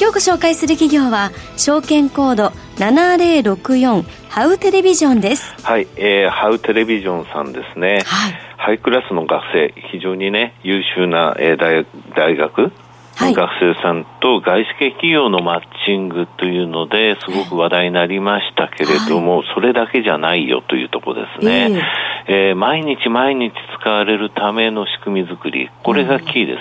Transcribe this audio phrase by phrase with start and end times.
[0.00, 5.52] 今日ご紹介する企業は証券コード7064ハウテレビジョンです。
[5.62, 12.72] はい、えー、ハウテレビジョンさんですね、はい、ハイクラスの学生非常にね優秀な、えー、大大学
[13.14, 21.84] 学生さんと外資系企業のマッチングというのですごく話題になりましたけれども、はい、それだけじゃないよというところですね、
[22.26, 26.56] えー、えー、毎日毎日使われるための仕組み作りこれがキーで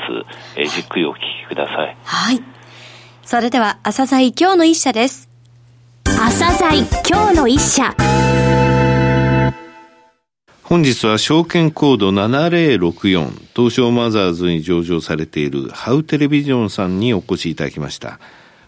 [0.56, 1.98] す、えー、じっくりお聞きください。
[2.04, 2.59] はい
[3.30, 5.30] それでは朝鮮今日の一社です
[6.04, 7.96] 朝鮮今日の一社
[10.64, 18.20] 本日は証券コード7064東証マザーズに上場されているハウテレビジョンさんにお越しいただきました。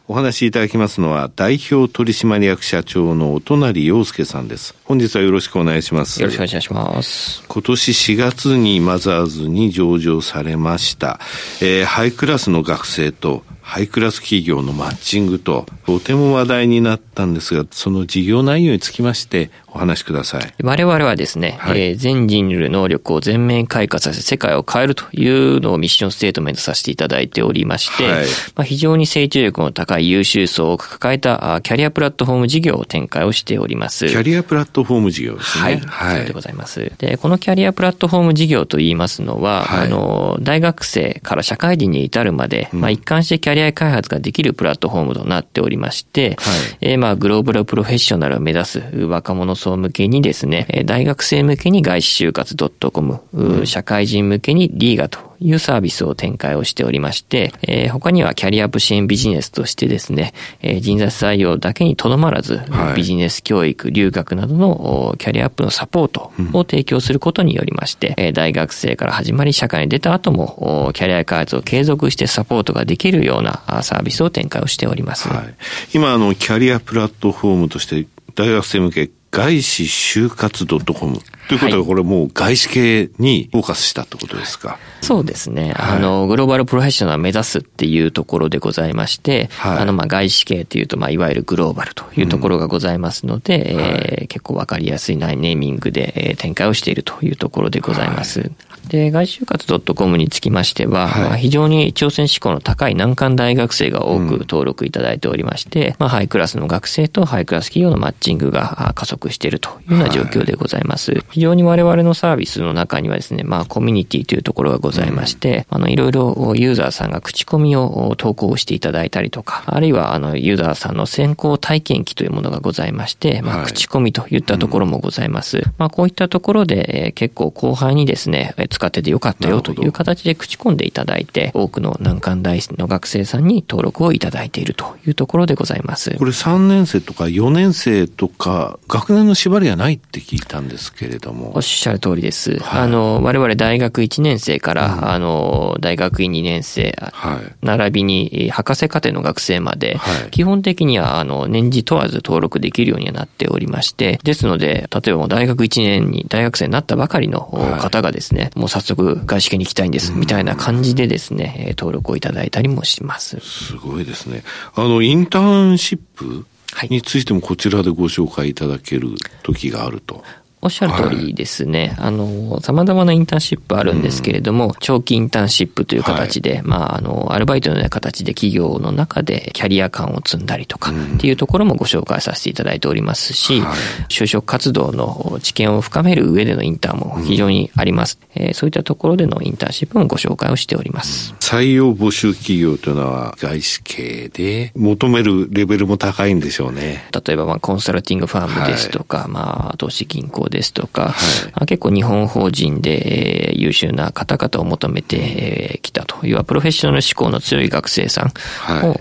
[0.08, 4.76] お話しいただきますのは代表取締役社長のお隣洋介さんです。
[4.84, 6.22] 本日はよろしくお願いします。
[6.22, 7.44] よろしくお願いします。
[7.48, 11.20] 今年4月にマザーズに上場されました。
[11.62, 20.54] えー、ハイクラスの学生とハイクラス企業のマッチングと、とても話題になったんですが、その事業内容につきまして、お話しください。
[20.64, 34.08] 我々はですね、はい、えー、全人類能力を全面開花させ世界を変えるというのをミッションステートメントさせていただいておりまして、はい、まあ、非常に成長力の高い優秀層を抱えたキャリアプラットフォーム事業を展開をしております。
[34.08, 35.64] キャリアプラットフォーム事業ですね。
[35.64, 35.80] はい。
[35.80, 36.92] はい、そうでございます。
[36.98, 52.56] で、このキャリアプラットフォーム事業といいますのは、はい、あの、大学生から社会人に至るまで、うん、まあ一貫してキャリア開発ができるプラットフォームとなっておりまして、はい、えー、まあグローバルプロフェッショナルを目指す若者層向けにですね、大学生向けに外資就活
[52.92, 75.28] .com、うん、社会人向けにリーガというサービスを展開をしておりまして、えー、他にはキャリアアップ支援ビジネスとしてですね、えー、人材採用だけにとどまらず、はい、ビジネス教育、留学などのキャリアアップのサポートを提供することによりまして、うん、大学生から始まり社会に出た後も、キャリア開発を継続してサポートができるようなサービスを展開をしております。
[75.28, 75.56] はい、
[75.94, 81.18] 今、あの、キャリアプラットフォームとして大学生向け外資就活 .com
[81.52, 85.74] ということは、これもう外資系にフォーカスしたってことですか、そうですね。
[85.76, 98.40] はい、あの、グローバルプロフェッショナルを目指すっていうところでございまして、はい、あの、まあ、外資系というと、まあ、いわゆるグローバルというところがございますので、うん、えー、結構わかりやすいネーミングで展開をしているというところでございます。
[98.40, 98.52] はい。
[98.88, 111.14] で、外就活 .com につきましては、はい、まあ、非常に挑戦志向の高い難関大学生が多く登録いただいておりまして、うん、まあ、ハイクラスの学生とハイクラス企業のマッチングが加速しているというような状況でございます。
[111.14, 125.58] はい、非常に我々のサービスの中にはですね、まあ、コミュニティというところがございまして、うん、あの、いろいろユーザーさんが口コミを投稿していただいたりとか、あるいは、あの、ユーザーさんの先行体験記というものがございまして、まあ、口コミといったところもございます。
[125.58, 136.16] はいうん、まあ、こういったところで、えー、結構後輩にですね、使っててよかったよという形で口コんでいただいて、多くの難関大の学生さんに登録をいただいているというところでございます。
[136.20, 141.52] これ3年生とか4年生とか、学年の縛りはないって聞いたんですけれども。
[141.56, 142.60] おっしゃる通りです。
[142.60, 163.40] はい、あの、我々大学1年生から、うん、あの、大学院2年生、はい、並びに博士課程の学生まで、はい、基本的には、あの、年次問わず登録できるようにはなっておりまして、ですので、例えば大学1年に大学生になったばかりの方がですね、もう早速外資系に行きたいんです、みたいな感じでですね、登録をいただいたりもします。
[163.40, 164.44] すごいですね。
[164.76, 166.46] あの、インターンシップ
[166.90, 169.10] についてもこちらでご紹介いただける
[169.44, 170.24] 時があると。
[170.62, 171.96] おっしゃる通りですね。
[171.98, 183.78] はい、あの、様々なインターンシップあるんですけれども、うん、長期インターンシップという形で、はい、まあ、あの、アルバイトのような形で企業の中でキャリア感を積んだりとかっていうところもご紹介させていただいておりますし、はい、
[184.10, 188.20] 就職活動の知見を深める上でのインターンも非常にあります。
[188.36, 191.34] うん、えー、そういったところでのインターンシップもご紹介をしております。
[191.40, 197.10] 採用募集企業というのは外資系で求めるレベルも高いんでしょうね。
[197.26, 201.16] 例えば、まあ、コンサルティングファームですとか、まあ、投資銀行ですとか、
[201.54, 206.12] はい、結構日本法人で優秀な方々を求めてきたと。
[206.24, 208.28] いう、プロフェッショナル志向の強い学生さん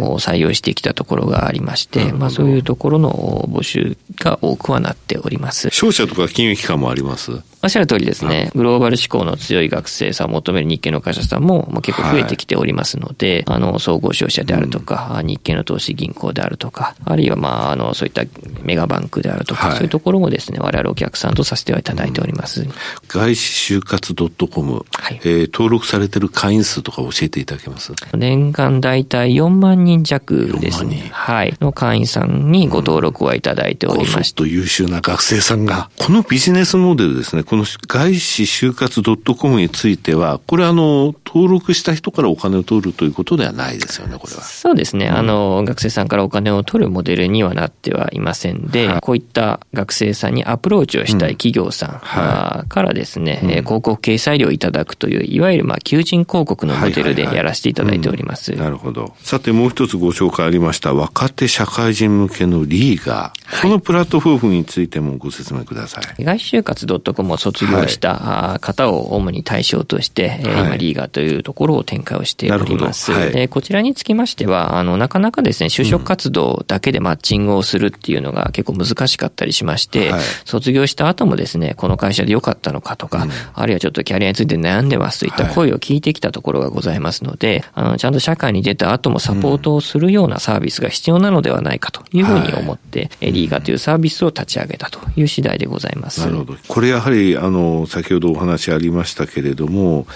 [0.03, 5.69] を採用してきたところがありまして、はい、まあそういうところの募集が多くはなっております。
[5.71, 7.33] 商社とか金融機関もあります？
[7.63, 8.51] おっしゃる通りですね。
[8.55, 18.23] グローバル志向の強い学生さんを求める日系の会社さんも、まあ、結構増えてきておりますので、はい、あの、総合商社であるとか、うん、日系の投資銀行であるとか、あるいは、まあ、あの、そういった
[18.63, 22.63] メガバンクであるとか、はい、そういうところもですね、我々お客さんとさせてはいただいております。
[22.63, 22.73] うん、
[23.09, 27.93] 外資就活 .com、はい、えー、登録されてる会員数とか教えていただけます？
[28.15, 31.11] 年間大体4万人弱ですね。
[31.13, 31.55] はい。
[31.61, 34.43] の会員さんにご登録はいただいておりまして。
[34.45, 39.03] うん、優秀な学生さんが、このビジネスモデルですね、この外資就活
[39.35, 44.43] .com については、これあの、登録した人からお金を取るということではないですよね、これは。
[44.43, 45.07] そうですね。
[45.07, 58.53] うん、あの、学生さんからお金を取るモデルにはなってはいませんで、はい、こういった学生さんにアプローチをしたい企業さん、はい、からですね、うん、広告掲載料をいただくという、いわゆるまあ求人広告のモデルでやらせていただいております。
[58.53, 59.17] なるほど。
[59.25, 63.63] さてもう一つご紹介ありました若手社会人向けのリーガー。
[63.63, 66.23] このプラットフォームについてもご説明ください。
[66.23, 73.13] 外資就活 .com を卒業した方を主に対象として、はい、今リーガーというところを展開をしております。
[73.13, 96.21] はい、こちらにつきましては、あの、なかなかですね、就職活動だけでマッチングをするっていうのが結構難しかったりしまして、はい、卒業した後もですね、この会社で良かったのかとか、うん、あるいはちょっとキャリアについて悩んでますといった声を聞いてきたところがございますので、あの、ちゃんと社会に出た後もサポートをするようなサービスが必要なのではないかというふうに思って、リーガというサービスを立ち上げたという次第でございます。
[96.21, 96.57] なるほど。
[96.69, 100.07] これやはり、あの、先ほどお話ありましたけれども、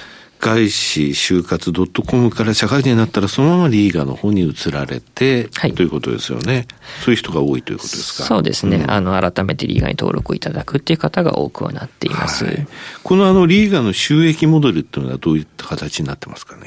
[0.40, 1.72] 外資就活
[2.02, 6.66] .com から社会人になったらそのままリーガの方に移られて、はい、ということですよね。
[7.02, 8.24] そういう人が多いということですか？
[8.24, 8.76] そうですね。
[8.76, 12.44] うん、あの、改めてリーガに登録いただくっていう方が多くはなっています。
[12.44, 12.66] はい、
[13.02, 16.62] このあの、リーガの収益モデルっていうのはどういった形になってますかね？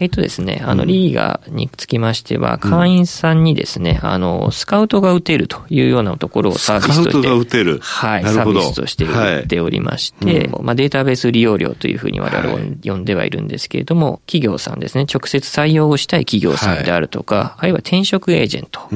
[0.00, 7.10] えっ、とですね、あの、リーガにつきましては、会員さんにですね、あの、スカウトが打てるというようなところをサービスとして。
[7.10, 7.78] スカウトが打てる。
[7.80, 18.88] はい、サービスとして売っておりまして、まあ、データベース利用料というふうに我々を呼んではいるんですけれども、企業さんですね、直接採用をしたい企業さんであるとか、あるいは転職エージェント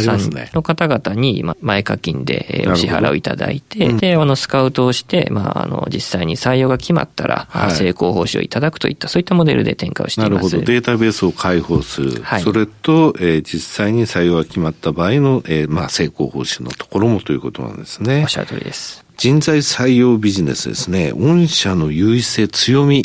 [0.00, 10.27] さんの方々に、前課金でお支払いをいただいて、で、あの、スカウトをして、まあ、あの、実際に採用が決まったら、成功報酬をいただくといった、そういったモデルで展開をしています。
[10.28, 10.60] なるほど。
[10.60, 12.22] データベースを開放する。
[12.22, 18.22] はい、それと、えー、実際に採用が決まった場合の、えー、まあ、成功報酬のところもということなんですね。
[18.22, 19.04] おっしゃる通りです。
[19.16, 21.10] 人材採用ビジネスですね。
[21.12, 23.04] 御社の優位性、強み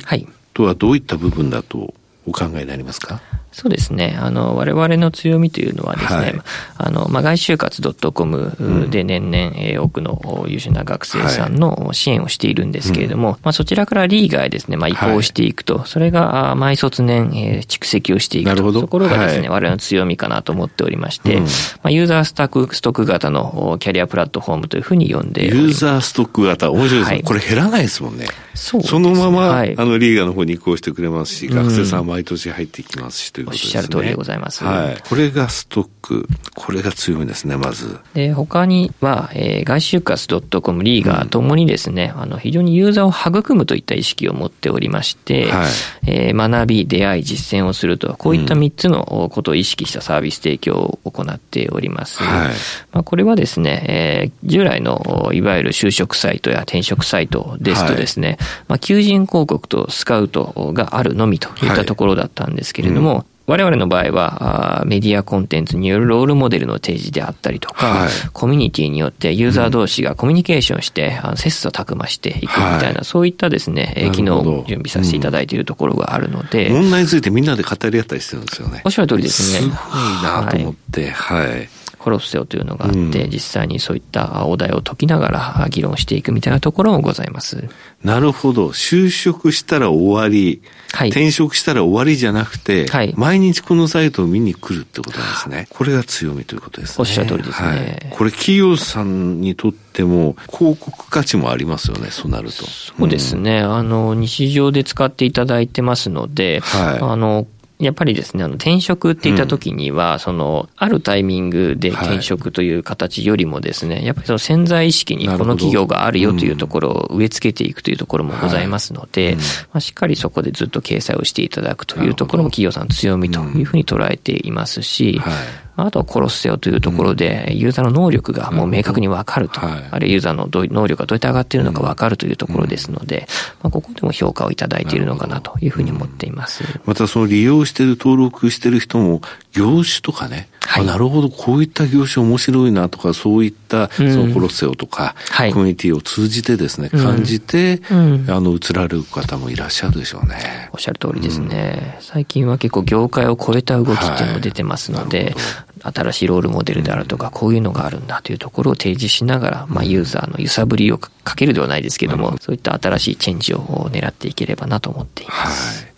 [0.54, 1.94] とはどういった部分だと
[2.28, 3.22] お考えになりますか、
[3.54, 4.18] そうですね。
[4.20, 6.42] あの、我々の強みというのはですね、はい、
[6.78, 21.50] あの、まあ、外就活 .com で年々、え多くの優秀な学生さんの支援をしているんですけれども、はい、まあ、そちらからリーガーへですね、まあ、移行していくと、はい、それが、毎卒年、えー、蓄積をしていくと、ところがですね、我々の強みかなと思っておりまして、うん、ま
[21.84, 27.22] あ、ユーザースタック、ストック型のキャリアプラットフォームというふうに呼んでユーザーストック型、面白いですね。
[27.24, 28.26] これ減らないですもんね。
[28.56, 33.70] そう、ね、そのまま、あの、リーガーの方に移行してくれますし、学生さん毎年入ってきますし、ということですね。
[33.70, 34.64] おっしゃる通りでございます。
[34.64, 34.98] はい。
[35.08, 36.28] これがストック。
[36.56, 38.00] これが強みですね、まず。
[38.14, 45.68] で、他には、えー、外就活 .com、リーガーともにですね、うん、あの、非常にユーザーを育むといった意識を持っておりまして、はい、
[46.08, 52.22] えー、学び、出会い、実践をすると、こういった3つのことを意識したサービス提供を行っております。
[52.22, 52.54] はい、
[52.92, 58.38] まあ、これはですね、えー、従来の、いわゆる就職サイトや転職サイトですとですね、はい、
[58.68, 78.82] まあ、求人広告とスカウトがあるのみといったところだったんですけれども、はいうん我々の場合は、メディアコンテンツによるロールモデルの提示であったりとか、はい、コミュニティによってユーザー同士がコミュニケーションして、うん、切磋琢磨していくみたいな、はい、そういったですね、機能を準備させていただいているところがあるので、うん、問題についてみんなで語り合ったりしてるんですよね。
[78.86, 79.60] おっしゃる通りですね。
[79.60, 79.78] すごい
[80.24, 81.70] なと思って、はい、はい
[82.04, 87.70] コロッセオというのがあって、うん、実際にそういったお題を解きながら議論していくみたいなところもございます。
[88.04, 88.68] なるほど。
[88.72, 95.68] 就職したら終わり、はい、転職したら終わりじゃなくて、はい、毎日このサイトを見に来るってことなんですね。
[95.70, 96.96] これが強みということですね。
[97.00, 97.68] おっしゃる通りですね。
[97.70, 102.66] はい、これ企業さんにとっても広告価値もありますよね、そうなると。
[102.66, 103.62] そうですね。
[103.62, 107.48] うん、あの、日常で使っていただいてますので、はい、あの、
[107.86, 119.34] やっぱりですね、あの、転職って言った時には、うん、その、あるタイミングで転職という形よりもですね、はい、やっぱりその潜在意識にこの企業があるよというところを植え付けていくというところもございますので、はい。
[119.34, 125.34] うん、まあ、しっかりそこでずっと掲載をしていただくというところも企業さんの強みというふうに捉えていますし、はい
[125.76, 133.28] あとは殺せよというところで、ユーザーの能力がもう明確にわかると、あるいはユーザーの能力がどうやって上がっているのかわかるというところですので、
[133.62, 136.64] まあ、ここでも評価をいただいているのかなというふうに思っています。
[136.86, 150.70] またその利用している、登録している人も、業種とかね、はい、なるほど、こういった業種面白いなとか、そういったそのコロッセオとか、うん、コミュニティを通じてですね、感じて、うん、あの、移られる方もいらっしゃるでしょうね。
[150.74, 151.98] おっしゃる通りですね。
[152.02, 155.36] 最近は結構業界を超えた動きっていうのも出てますので、
[155.84, 163.60] 新しいロールモデルであるとか、こういうのがあるんだというところを提示しながら、まあ、ユーザーの揺さぶりをかけるではないですけども、そういった新しいチェンジを
[163.92, 165.93] 狙っていければなと思っています。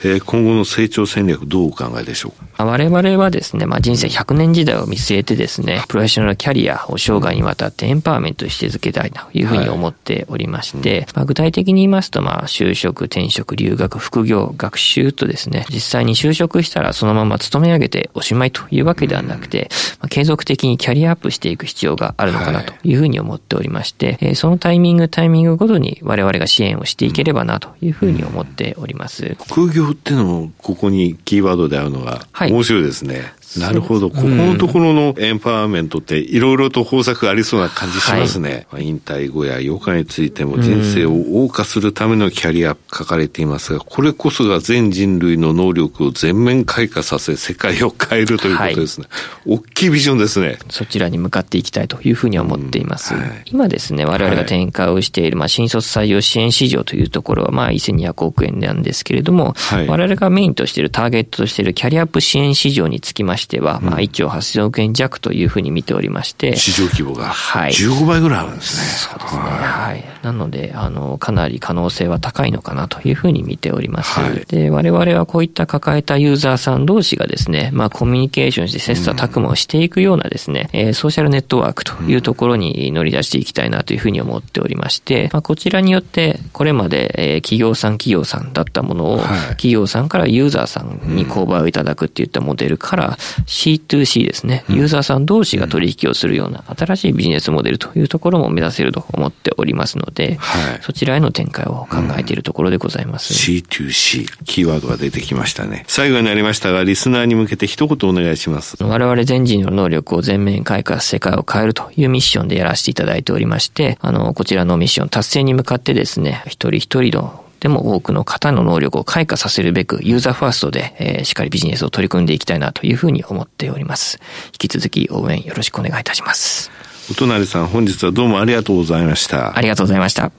[0.00, 2.64] はいえー、今後の成長戦略どうお考えでしょうか？
[2.64, 11.06] 我々はですね、まあ、人生100年時代を見据えてですね、プロフェッショナルキャリアを生涯にわたってエンパワーメントして付けたいというふうに思っておりまして、はい。
[11.16, 19.68] まあ、具体的に言いますと、まあ、就職、転職、留学、副業、学習とですね、実際に就職したらそのまま勤め上げておしまいというわけではなくて、
[20.00, 22.94] まあ、継続的にキャリアアップしていく必要があるのかなとい。
[22.94, 29.36] うふうに思っておりまして、はい、そのタイミング、タイミングごとに我々が支援をしていければなというふうに思っております。
[29.46, 33.32] 副業っていうのもここにキーワードであるのが、面白いですね。
[33.56, 34.10] なるほど。
[34.10, 38.66] ここのところのエンパワーメントっていろいろと方策ありそうな感じしますね。
[38.70, 49.06] はい、引退後や余暇についても人生を謳歌するためのキャリア書かれていますが、これこそが全人類の能力を全面開花させ世界を変えるということですね。
[49.10, 50.58] はい、大きいビジョンですね。
[50.68, 53.14] そちらに向かっていきたいというふうに思っています。
[53.14, 59.54] うんはい、今ですね、我々が展開をしている、まあ、新卒採用支援市場というところは、まあ、1200億円なんですけれども、
[59.86, 66.56] 我々がメインとしているターゲットとしているキャリアアップ支援市場につきましては、まあ、1兆8000億円弱というふうに見ておりまして。
[66.56, 67.28] 市場規模が。
[67.28, 67.72] はい。
[67.72, 68.82] 15倍ぐらいあるんですね。
[68.82, 69.40] そうですね。
[69.40, 70.04] はい。
[70.22, 74.20] なので、あの、かなり可能性は高いのかなというふうに見ております。
[74.20, 103.34] はい、で、我々はこういった抱えたユーザーさん同士がですね、まあ、コミュニケーションして切磋琢磨をしていくようなですね、えー、ソーシャルネットワークというところに乗り出していきたいなというふうに思っておりまして、まあ、こちらによって、これまで、えー、企業さん企業さんだったものを、はい、企業さんからユーザーさんに購買をいただくっていったモデルから C2C ですね、ユーザーさん同士が取引をするような新しいビジネスモデルというところも目指せると思っておりますので、はい、そちらへの展開を考えているところでございます。
[103.50, 105.84] うん、C2C、キーワードが出てきましたね。
[105.88, 108.76] 最後になりましたが、リスナーに向けて一言お願いします。
[108.82, 124.20] 我々全人の能力を全面開花、世界を変えるというミッションでやらせていただいておりまして、あの、こちらのミッション達成に向かってですね、一人一人のでも多くの方の能力を開花させるべくユーザーファーストで、えー、しっかりビジネスを取り組んでいきたいなというふうに思っております。
[124.46, 126.70] 引き続き応援よろしくお願いいたします。
[127.10, 129.56] お隣さん本日はどうもありがとうございました。
[129.56, 130.30] ありがとうございました。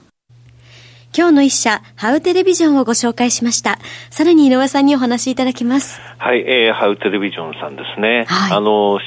[1.16, 3.80] 今日の一社、ハウテレビジョンをご紹介しました。
[4.10, 6.00] さらに井上さんにお話しいただきます。
[6.18, 8.26] はい、えー、ハウテレビジョンさんですね。
[8.28, 9.00] はい、あの、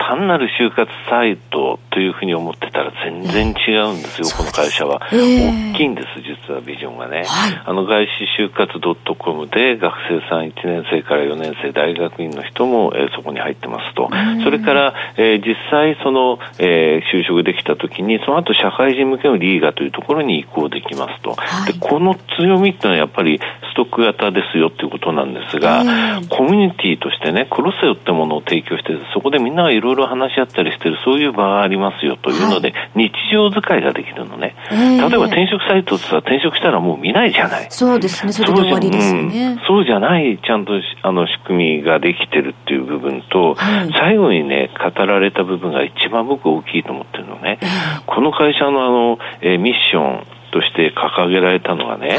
[0.00, 6.08] 単なる就活サイトというふうに思ってたら全然違うんですよ、この会社は、えー、大きいんです、
[6.48, 7.24] 実はビジョンがね。
[7.26, 8.72] はい、あの外資就活
[9.18, 14.08] .com で学生さん1年生から4年生、大学院の人も、えー、そこに入ってますと。
[14.42, 21.34] それから、えー、実際その、えー、就職できた時に、その後社会人向けのリーガというところに移行できますと。
[21.34, 23.38] はい、でこの強みっていうのはやっぱり
[23.72, 25.84] ストック型ですよっていうことなんですが、
[26.28, 34.54] コミュニティとしてね、クロセオってものを提供して、そこでみんながいろいろ話し合ったりしてる、そういう場がありますよというので、はい、日常使いができるのね。
[34.70, 37.66] えー、例えば転職サイトってさ、転職したらもう見ないじゃない。
[37.70, 39.46] そうですね、それで終わりですよね。
[39.46, 47.58] うん、そうじゃない、ちゃんとあの仕組みができてるっていう部分と、はい、最後にね、語られた部分が一番僕大きいと思ってるのね。
[47.60, 47.68] えー、
[48.06, 52.18] この会社のあの、えー、ミッションとして掲げられたのがね、はい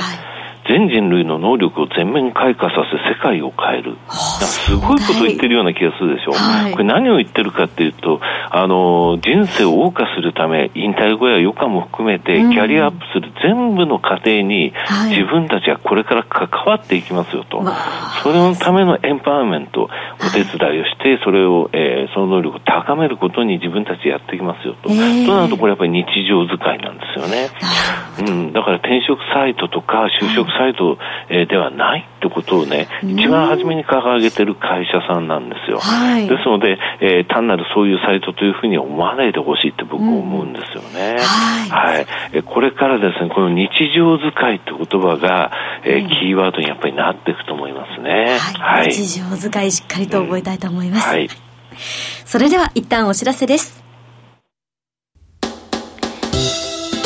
[0.72, 3.98] 全人類の能力を全面開花させ世界を変える。
[4.10, 6.32] すごいこと言ってるような気がするでしょ。
[6.32, 14.72] はい、これ何を言ってるかっていうと、あの、人生を謳歌するため、引退後や余暇も含めて、キャリアアップする全部の過程に、
[15.10, 17.62] 自分たちはこれから関わっていきますよと。
[18.24, 19.90] それのためのエンパワーメント、
[20.22, 24.90] お手伝いをして、それを、えー、その能力を高めることに自分たちやっていきますよと。
[24.90, 27.50] えー、となると、これやっぱり日常使いなんですよね。
[28.20, 30.61] うん、だから転職サイトとか就職サイト、
[31.30, 35.80] えではないってことをね、一番初めに掲げてる会社さんなんですよ。
[35.80, 41.18] はい、ですので、えー、単なるそういうサイトというふうに思わないでほしいって僕思うんですよね。
[41.20, 45.52] はい、はい、えこれからですね、この日常使いって言葉が、
[45.84, 48.38] えー、キーワードにやっぱりなっていくと思いますね。
[48.60, 48.92] はい。
[48.92, 51.08] 日常使いしっかりと覚えたいと思います。
[51.10, 51.30] うん、はい。
[52.26, 53.81] それでは一旦お知らせです。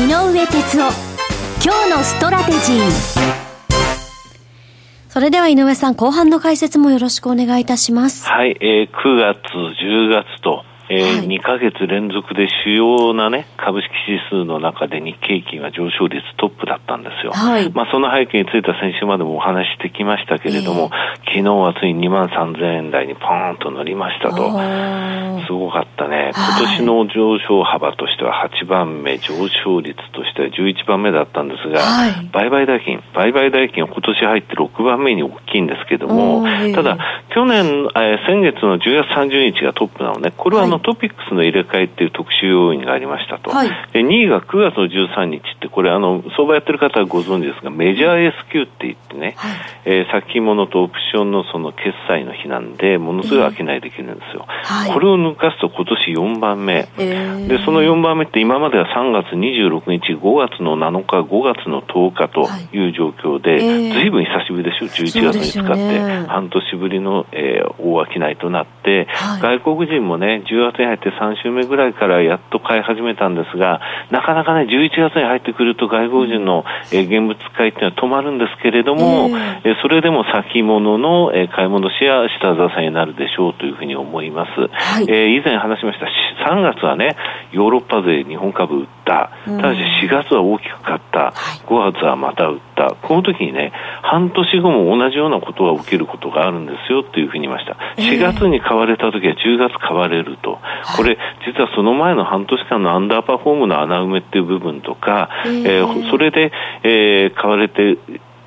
[0.00, 0.92] 井上哲夫
[1.62, 2.90] 今日のストラテジー。
[5.10, 8.26] それでは井上さん、後半の解説もよろしくお願いいたします。
[8.26, 17.32] はい、えー、9月、10月と、えー、はい、2ヶ月連続で主要なね、株式指数の中で日経平均は上昇率トップだったんですよ。
[17.32, 20.90] はい、まあその背景については先週までもお話してきましたけれども、
[21.26, 24.50] えー、昨日はついに2万3000円台にポーンと乗りましたと。
[25.46, 26.30] すごかったね。
[26.34, 36.44] 今年の上昇幅としては8番目、上昇率としては11番目だったんですが、はい、売買代金、売買代金は今年入って6番目に大きいんですけども、
[36.74, 36.98] ただ、
[37.34, 43.50] 去年、えー、先月の10月30日がトップなのね、これはあの、トピックスの入れ替えっていう特殊要因がありましたと。
[43.50, 49.52] はい、で2位が9月の13日って、これあの、相場やってる方はご存知ですが、メジャー S q って言ってね、はい、
[49.84, 54.46] えー、先物とオプションのその決済の日なんで、ものすごい商いできるんですよ。
[54.48, 56.88] はい、これを抜かすと今年4番目。
[56.96, 62.80] で、その4番目って今までは3月26日、5月の7日、5月の10日とい。
[62.88, 79.28] う状況で、ずいぶん久しぶりでしょ、11月に使って、半年ぶりの、えー、大商いとなって、はい、外国人もね、10月に入って3週目ぐらいからやっと買い始めたんですが、なかなかね、11月に入ってくると外国人の、えー、現物買いっていうのは止まるんですけれども、
[79.64, 84.50] えー、それでも先物の、えー、買い戻しや下支えになるでしょうというふうに思います。
[84.72, 86.06] はい、えー、以前話しました、
[86.50, 87.16] 3月はね、
[87.52, 89.30] ヨーロッパ勢日本株売った。
[89.44, 91.34] ただし4月は大きく買った。
[91.66, 92.94] 5月はまた売った。
[93.02, 97.76] この時にね、半年後も同じようなことが起きることがあるんですよというふうに言いました。
[98.00, 100.60] 4月に買われた時は10月買われると。
[100.96, 106.52] これ、実はその前の半年間のアンダーパフォームの穴埋めっていう部分とか、えー、それで、
[106.84, 107.98] えー、買われて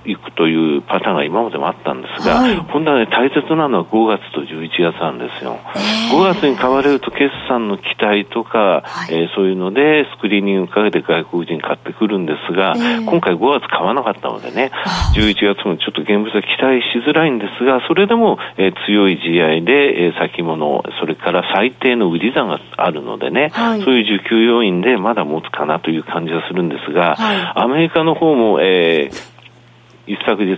[0.06, 5.60] いくというパターンが今までもあったんですが、はい、本ね、大切なのは5月と11月なんですよ。
[5.76, 5.94] え。
[6.14, 14.72] ー、5月に買われると決算の期待とか、はい、えー、そういうのでスクリーニングかけて外国人買ってくるんですが、えー、今回5月買わなかったのでね、
[15.16, 27.16] 11月もちょっと現物は期待しづらいんですが、それでも、えー、強い試合で、えー、先物、それから最低の売り算があるのでね、はい、そういう需給要因でまだ持つかなという感じはするんですが、
[27.56, 29.33] アメリカの方も、えー、
[30.06, 30.58] 一昨日、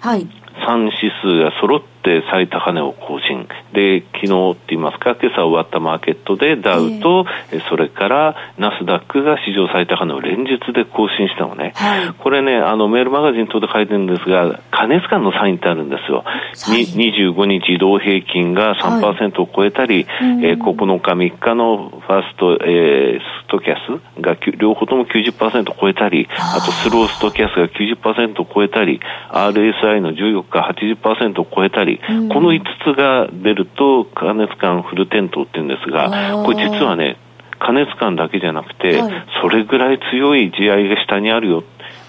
[0.00, 0.28] はい、
[0.66, 3.48] 3指数が揃ってって最高値を更新。
[3.72, 11.72] で、昨日って言いますか、今朝終わったマーケットでダウと、えー、それからナスダックが史上最高値を連日で更新したのね。
[11.74, 16.24] はい、これね、あのメールマガジン等で書いてるんですが、加熱感のサインってあるんですよ。
[16.54, 30.60] 25日移動平均が3%を超えたり、はい、えー、9日3日のファースト、えー、ストキャスが両方とも90%を超えたり、あとスローストキャスが90%を超えたり、RSI の14日
[31.02, 37.16] 80%を超えたり、この5つが出ると、加熱感フル点灯って言うんですが、これ実はね、
[37.58, 39.00] 加熱感だけじゃなくて、
[39.42, 41.62] それぐらい強い地合いが下にあるよ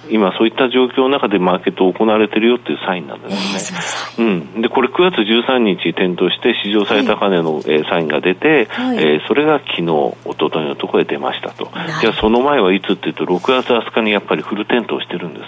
[0.10, 3.74] 今そういった状況の中でマーケット行われているよっていうサインなんです
[4.18, 4.26] ね。
[4.26, 4.62] うん。
[4.62, 11.70] で、これ9月13日点灯して史上最高値の、はい、えー、サインが出て、はい、えー、それが昨日、一昨日のところで出ましたと。
[12.02, 15.48] じゃあその前はいつっていうと、6月20日にやっぱりフル点灯してるんですよ。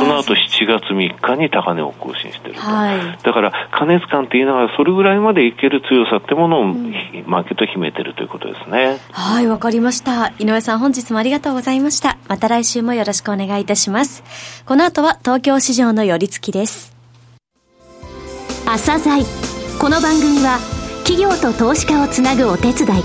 [0.00, 2.60] その後7月3日に高値を更新してると。
[2.60, 6.94] はい、だから、加熱感って言いながら、それぐらいまでいける強さってものを、うん、
[7.26, 8.98] マーケット秘めてるということですね。
[9.12, 10.32] はい、わかりました。
[10.38, 12.18] 井上さん、本日もありがとうございました。
[12.28, 14.22] また来週もよろしくお願いいたします。
[14.64, 16.94] この後は東京市場の寄り付きです。
[18.66, 19.24] 朝鮮
[19.80, 20.58] この番組は
[21.04, 23.02] 企業と投資家をつなぐお手伝い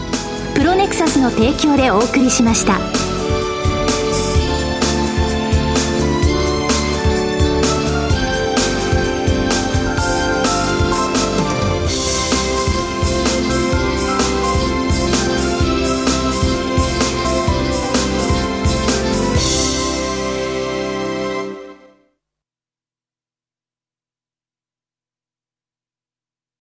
[0.55, 3.00] プロネクサスの提供でお送りしました。